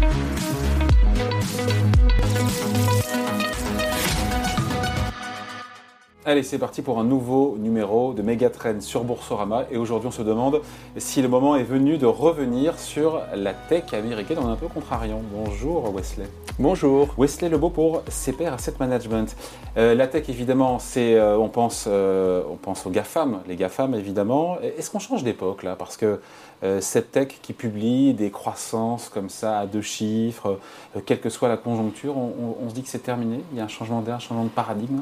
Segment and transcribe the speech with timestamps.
[0.00, 0.16] Thank
[2.76, 2.81] you.
[6.24, 9.64] Allez, c'est parti pour un nouveau numéro de Megatrend sur Boursorama.
[9.72, 10.60] Et aujourd'hui, on se demande
[10.96, 14.38] si le moment est venu de revenir sur la tech américaine.
[14.40, 15.20] On est un peu contrariant.
[15.32, 16.26] Bonjour Wesley.
[16.60, 17.08] Bonjour.
[17.18, 19.34] Wesley Lebeau pour CPR Asset Management.
[19.76, 23.40] Euh, la tech, évidemment, c'est, euh, on, pense, euh, on pense aux GAFAM.
[23.48, 24.60] Les GAFAM, évidemment.
[24.60, 25.74] Est-ce qu'on change d'époque là?
[25.74, 26.20] Parce que
[26.78, 30.60] cette tech qui publie des croissances comme ça à deux chiffres,
[31.04, 33.64] quelle que soit la conjoncture, on, on se dit que c'est terminé Il y a
[33.64, 35.00] un changement d'air, un changement de paradigme?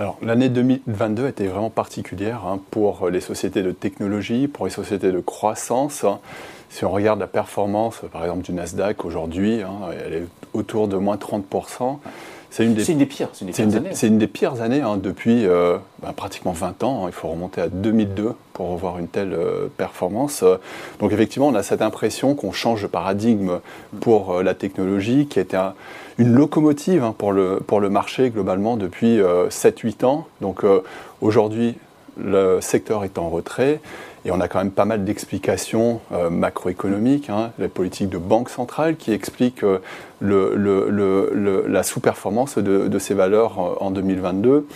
[0.00, 5.12] Alors l'année 2022 était vraiment particulière hein, pour les sociétés de technologie, pour les sociétés
[5.12, 6.06] de croissance.
[6.70, 10.96] Si on regarde la performance, par exemple, du Nasdaq aujourd'hui, hein, elle est autour de
[10.96, 11.98] moins 30%.
[12.50, 13.28] C'est une, des pires.
[13.32, 17.06] C'est une, des pires années hein, depuis euh, bah, pratiquement 20 ans.
[17.06, 20.44] Il faut remonter à 2002 pour revoir une telle euh, performance.
[20.98, 23.60] Donc effectivement, on a cette impression qu'on change de paradigme
[24.00, 25.58] pour euh, la technologie, qui était
[26.18, 30.26] une locomotive hein, pour, le, pour le marché globalement depuis 7-8 ans.
[30.40, 30.64] Donc
[31.20, 31.76] aujourd'hui,
[32.18, 33.80] le secteur est en retrait.
[34.24, 38.50] Et on a quand même pas mal d'explications euh, macroéconomiques, hein, la politique de banque
[38.50, 39.78] centrale qui explique euh,
[40.20, 44.66] le, la sous-performance de, ces valeurs euh, en 2022.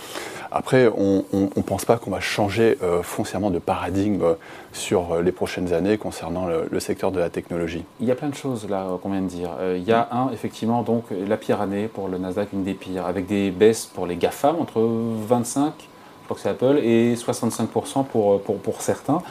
[0.51, 4.23] Après, on ne pense pas qu'on va changer foncièrement de paradigme
[4.71, 7.83] sur les prochaines années concernant le, secteur de la technologie.
[7.99, 9.49] Il y a plein de choses là qu'on vient de dire.
[9.75, 13.05] il y a un, effectivement, donc la pire année pour le Nasdaq, une des pires,
[13.05, 15.73] avec des baisses pour les GAFAM entre 25
[16.25, 19.21] je crois que c'est Apple, et 65% pour, pour, pour, certains.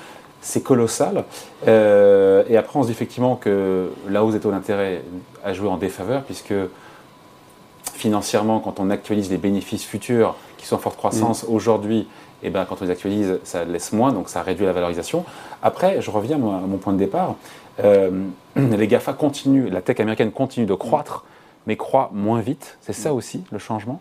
[0.40, 1.24] C'est colossal.
[1.66, 5.02] Euh, et après, on se dit effectivement que la hausse des taux d'intérêt
[5.44, 6.54] a joué en défaveur, puisque
[7.94, 11.52] financièrement, quand on actualise les bénéfices futurs qui sont en forte croissance mm.
[11.52, 11.98] aujourd'hui,
[12.44, 15.24] et eh ben, quand on les actualise, ça laisse moins, donc ça réduit la valorisation.
[15.62, 17.34] Après, je reviens à mon point de départ.
[17.82, 18.10] Euh,
[18.56, 21.24] les GAFA continuent, la tech américaine continue de croître,
[21.66, 22.78] mais croît moins vite.
[22.82, 23.16] C'est ça mm.
[23.16, 24.00] aussi le changement?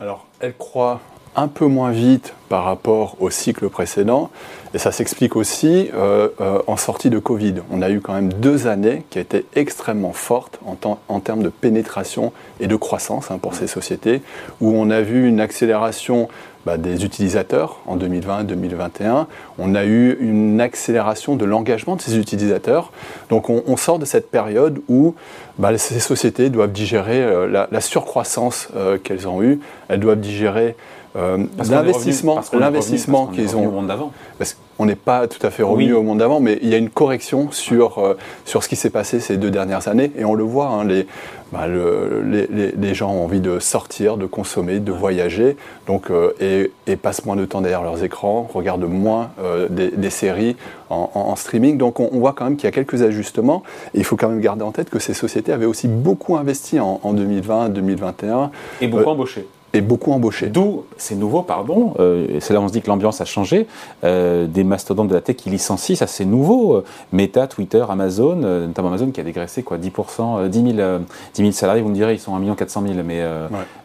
[0.00, 1.00] Alors, elle croît
[1.36, 4.30] un peu moins vite par rapport au cycle précédent.
[4.74, 7.54] Et ça s'explique aussi euh, euh, en sortie de Covid.
[7.70, 12.32] On a eu quand même deux années qui étaient extrêmement fortes en, termes de pénétration
[12.60, 14.22] et de croissance hein, pour ces sociétés,
[14.60, 16.28] où on a vu une accélération
[16.66, 19.26] bah, des utilisateurs en 2020-2021.
[19.58, 22.92] On a eu une accélération de l'engagement de ces utilisateurs.
[23.28, 25.14] Donc on, sort de cette période où
[25.58, 28.68] bah, ces sociétés doivent digérer euh, la, surcroissance
[29.02, 29.60] qu'elles ont eue.
[29.88, 30.76] Elles doivent digérer
[31.16, 31.38] euh,
[31.68, 33.66] l'investissement, l'investissement qu'ils ont.
[33.66, 34.12] Au monde d'avant.
[34.38, 36.76] Parce qu'on n'est pas tout à fait revenu au monde d'avant, mais il y a
[36.76, 40.34] une correction sur, euh, sur ce qui s'est passé ces deux dernières années, et on
[40.34, 40.68] le voit.
[40.68, 41.06] Hein, les,
[41.52, 45.56] bah, les, les, gens ont envie de sortir, de consommer, de voyager,
[45.88, 49.30] donc euh, et, et, passent moins de temps derrière leurs écrans, regardent moins
[49.68, 50.54] des, séries
[50.90, 51.76] en, streaming.
[51.76, 53.64] Donc on, voit quand même qu'il y a quelques ajustements.
[53.94, 56.78] Et il faut quand même garder en tête que ces sociétés avaient aussi beaucoup investi
[56.78, 58.52] en, en 2020, 2021.
[58.80, 60.48] Et beaucoup embauché et beaucoup embauché.
[60.48, 63.66] D'où, c'est nouveau, pardon, euh, c'est là où on se dit que l'ambiance a changé,
[64.04, 66.74] euh, des mastodontes de la tech qui licencient, ça c'est nouveau.
[66.74, 70.98] Euh, Meta, Twitter, Amazon, notamment Amazon qui a dégraissé quoi, 10%, 10 000,
[71.34, 73.24] 10 salariés, vous me direz, ils sont 1 400 000, mais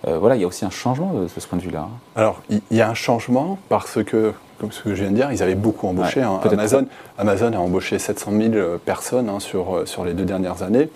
[0.06, 1.82] voilà, il y a aussi un changement de, ce point de vue-là.
[1.82, 1.98] Hein.
[2.16, 5.32] Alors, il y, a un changement parce que comme ce que je viens de dire,
[5.32, 6.22] ils avaient beaucoup embauché.
[6.22, 6.40] Hein.
[6.50, 6.86] Amazon,
[7.18, 10.90] Amazon a embauché 700 000 personnes hein, sur, sur les deux dernières années.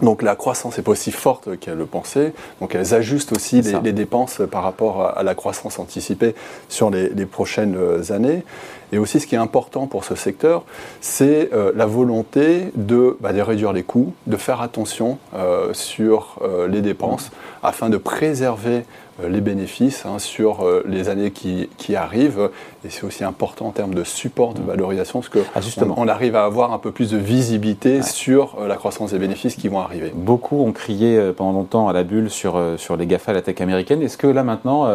[0.00, 2.32] Donc la croissance n'est pas aussi forte qu'elle le pensait.
[2.60, 6.34] Donc elles ajustent aussi les, dépenses par rapport à, la croissance anticipée
[6.68, 7.76] sur les, prochaines
[8.10, 8.44] années.
[8.92, 10.64] Et aussi ce qui est important pour ce secteur,
[11.00, 16.38] c'est euh, la volonté de, bah, de, réduire les coûts, de faire attention euh, sur
[16.42, 17.30] euh, les dépenses
[17.62, 18.84] afin de préserver
[19.22, 22.50] les bénéfices hein, sur les années qui, arrivent.
[22.84, 26.34] Et c'est aussi important en termes de support de valorisation, parce qu'on ah, on arrive
[26.34, 30.12] à avoir un peu plus de visibilité sur la croissance des bénéfices qui vont arriver.
[30.14, 34.02] Beaucoup ont crié pendant longtemps à la bulle sur, sur les GAFA, la tech américaine.
[34.02, 34.88] Est-ce que là maintenant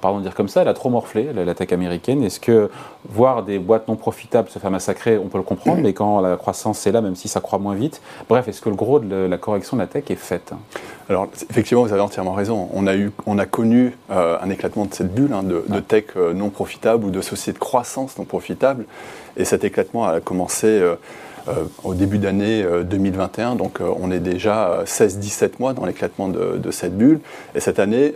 [0.00, 2.22] pardon de dire comme ça, elle a trop morflé, la tech américaine.
[2.22, 2.70] Est-ce que
[3.08, 6.36] voir des boîtes non profitables se faire massacrer, on peut le comprendre, mais quand la
[6.36, 9.14] croissance est là, même si ça croît moins vite, bref, est-ce que le gros de
[9.14, 10.52] la correction de la tech est faite?
[11.10, 12.68] Alors, effectivement, vous avez entièrement raison.
[12.72, 16.04] On a, eu, on a connu euh, un éclatement de cette bulle hein, de, tech
[16.16, 18.84] euh, non profitable ou de sociétés de croissance non profitable.
[19.36, 20.68] Et cet éclatement a commencé.
[21.48, 23.52] Euh, au début d'année 2021.
[23.52, 27.20] Euh, Donc on est déjà 16-17 mois dans l'éclatement de, cette bulle.
[27.54, 28.12] Et cette année,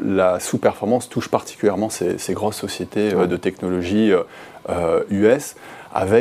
[0.00, 4.12] la sous-performance touche particulièrement ces, grosses sociétés de technologie
[5.10, 5.56] US.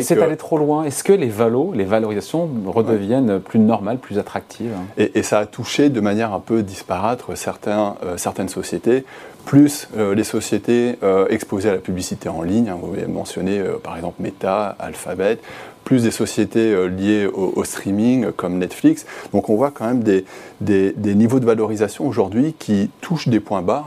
[0.02, 0.84] C'est allé trop loin.
[0.84, 4.74] Est-ce que les valos, les valorisations redeviennent plus normales, plus attractives?
[4.98, 9.06] Et, ça a touché de manière un peu disparate certains, certaines sociétés
[9.46, 12.70] plus euh, les sociétés euh, exposées à la publicité en ligne.
[12.70, 15.40] Hein, vous avez mentionné euh, par exemple Meta, Alphabet,
[15.84, 19.08] plus des sociétés liées au, streaming comme Netflix.
[19.34, 20.24] Donc on voit quand même des,
[20.62, 23.86] des, niveaux de valorisation aujourd'hui qui touchent des points bas,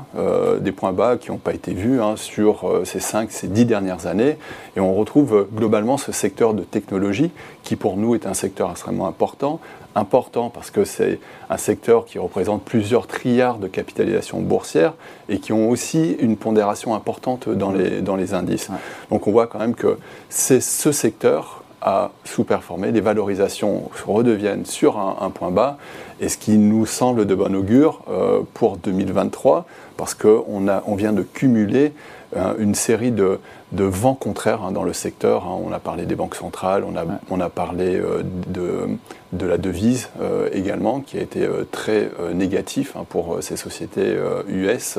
[0.60, 4.08] des points bas qui n'ont pas été vus hein, sur ces 5, ces 10 dernières
[4.08, 4.36] années.
[4.74, 7.30] Et on retrouve globalement ce secteur de technologie
[7.62, 9.60] qui pour nous est un secteur extrêmement important,
[9.94, 11.20] important parce que c'est
[11.50, 14.94] un secteur qui représente plusieurs trilliards de capitalisation boursière
[15.28, 18.68] et qui ont aussi une pondération importante dans les, dans les indices.
[19.10, 19.98] Donc on voit quand même que
[20.30, 25.78] c'est ce secteur a sous-performé, les valorisations redeviennent sur un, point bas,
[26.20, 29.66] et ce qui nous semble de bon augure euh, pour 2023,
[29.96, 31.92] parce qu'on on vient de cumuler
[32.36, 33.40] euh, une série de,
[33.72, 35.46] de vents contraires hein, dans le secteur.
[35.46, 35.58] Hein.
[35.64, 38.88] On a parlé des banques centrales, on a, on a parlé euh, de,
[39.32, 44.16] de la devise euh, également, qui a été euh, très négatif hein, pour ces sociétés
[44.48, 44.98] US.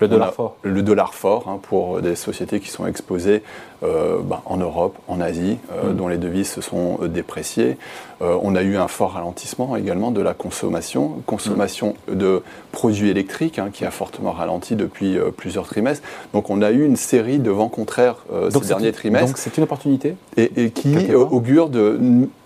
[0.00, 0.56] Le dollar fort.
[0.62, 3.42] Le dollar fort pour des sociétés qui sont exposées
[3.82, 5.92] bah, en Europe, en Asie, mm.
[5.92, 7.76] dont les devises se sont dépréciées.
[8.20, 12.14] on a eu un fort ralentissement également de la consommation, consommation mm.
[12.14, 12.42] de
[12.72, 16.06] produits électriques qui a fortement ralenti depuis plusieurs trimestres.
[16.32, 18.13] Donc on a eu une série de vents contraires
[18.50, 19.28] ces derniers trimestres.
[19.28, 21.98] Donc c'est une opportunité Et, et qui augure de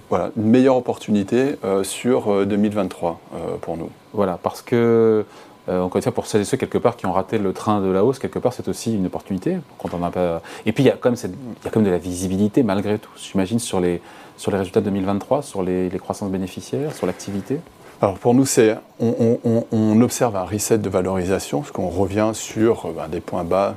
[0.09, 3.91] voilà, une meilleure opportunité euh, sur 2023 euh, euh, pour nous.
[4.13, 5.25] Voilà, parce que,
[5.69, 7.91] encore une fois, pour celles et ceux quelque part qui ont raté le train de
[7.91, 9.59] la hausse, quelque part, c'est aussi une opportunité.
[9.79, 10.41] Quand on a pas...
[10.65, 12.63] Et puis, il y, a quand même il y a quand même de la visibilité
[12.63, 14.01] malgré tout, j'imagine, sur les,
[14.39, 17.61] sur les résultats de 2023, sur les, les croissances bénéficiaires, sur l'activité
[18.01, 23.09] alors pour nous, c'est, on, observe un reset de valorisation, parce qu'on revient sur ben,
[23.09, 23.75] des points bas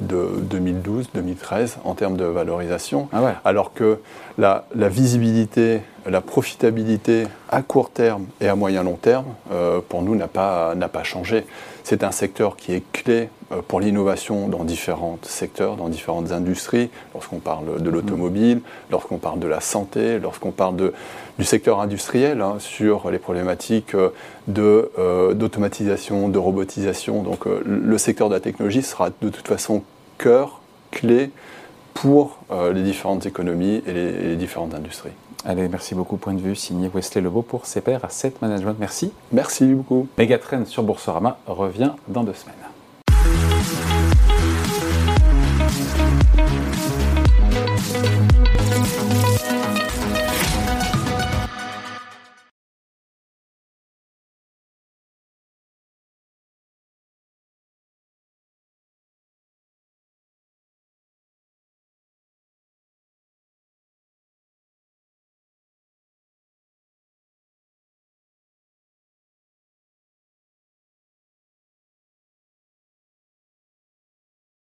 [0.00, 4.00] de 2012-2013 en termes de valorisation, ah alors que
[4.38, 10.14] la, visibilité, la profitabilité à court terme et à moyen long terme, euh, pour nous,
[10.14, 11.46] n'a pas, pas changé.
[11.84, 16.90] C'est un secteur qui est clé euh, pour l'innovation dans différents secteurs, dans différentes industries,
[17.14, 18.60] lorsqu'on parle de l'automobile,
[18.90, 20.92] lorsqu'on parle de la santé, lorsqu'on parle de,
[21.38, 24.10] du secteur industriel, hein, sur les problématiques euh,
[24.46, 24.90] de,
[25.34, 27.22] d'automatisation, de robotisation.
[27.22, 29.82] Donc le secteur de la technologie sera de toute façon
[30.18, 30.60] cœur,
[30.90, 31.30] clé
[31.94, 35.12] pour euh, les différentes économies et les, différentes industries.
[35.44, 36.16] Allez, merci beaucoup.
[36.16, 38.76] Point de vue signé Wesley Lebeau pour CPR Asset Management.
[38.78, 39.12] Merci.
[39.32, 40.06] Merci beaucoup.
[40.18, 42.69] Megatrend sur Boursorama revient dans deux semaines.